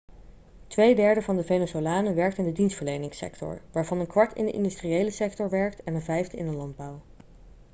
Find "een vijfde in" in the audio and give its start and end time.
5.95-6.45